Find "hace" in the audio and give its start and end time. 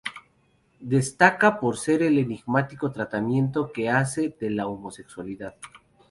3.91-4.35